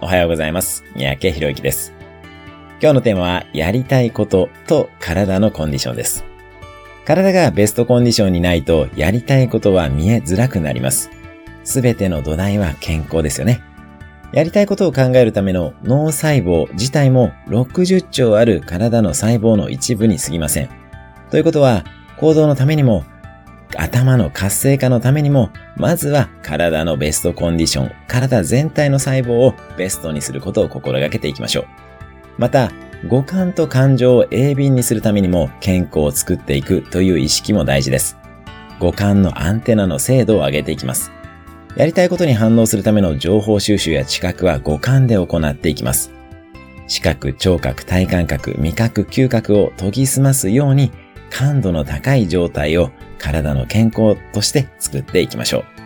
[0.00, 0.84] おはようございます。
[0.94, 1.92] 三宅博之です。
[2.80, 6.24] 今日のテーマは、やりたいことと体のコンディションです。
[7.04, 11.10] 体がベストコンディションにないと、やりたいことは見えづらくなります。
[11.64, 13.60] すべての土台は健康ですよね。
[14.30, 20.68] やりたいことを考えるための脳細胞自体も60兆ある体の細胞の一部に過ぎません。
[21.32, 21.84] ということは、
[22.18, 23.02] 行動のためにも、
[23.76, 31.66] 頭の活性化のためにも、まずは体のベストコンディション、体全体の細胞をベストにすることを心がけていきましょう。
[32.38, 32.72] また、
[33.06, 38.16] 五感と感情を鋭敏にするためにも健康を作っていくという意識も大事です。
[38.80, 41.12] 五感のアンテナの精度を上げていきます。
[41.76, 46.10] やりたいことに反応するための情報収集や知覚は五感で行っていきます。
[46.88, 50.90] 視覚、聴覚、体感覚、味覚、嗅覚を研ぎ澄ますように
[51.30, 55.77] 感度の高い状態を体の健康として作っていきましょう。